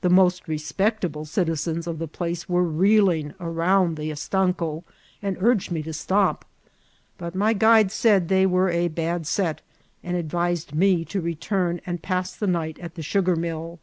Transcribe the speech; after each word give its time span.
The 0.00 0.08
most 0.08 0.44
▲ 0.46 0.48
MAJOR 0.48 0.56
DOMO. 0.56 0.56
89S 0.56 0.74
reBpeetable 0.74 1.26
citizensof 1.26 1.96
tfae 1.98 2.10
plaoe 2.12 2.48
were 2.48 2.62
reeling 2.62 3.34
round 3.38 3.98
the 3.98 4.10
estanco, 4.10 4.82
and 5.20 5.36
urged 5.40 5.70
me 5.70 5.82
to 5.82 5.92
stop; 5.92 6.46
but 7.18 7.34
my 7.34 7.52
guide 7.52 7.92
said 7.92 8.28
they 8.28 8.46
were 8.46 8.70
a 8.70 8.88
bad 8.88 9.26
set, 9.26 9.60
and 10.02 10.16
advised 10.16 10.72
me 10.74 11.04
to 11.04 11.20
return 11.20 11.82
and 11.84 12.00
pass 12.00 12.34
the 12.34 12.46
night 12.46 12.78
at 12.78 12.94
the 12.94 13.02
sugar 13.02 13.36
mill. 13.36 13.78